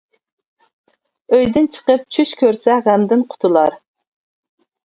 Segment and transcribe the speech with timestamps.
[1.35, 3.81] ئۆيدىن چىقىپ چۈش كۆرسە غەمدىن قۇتۇلار.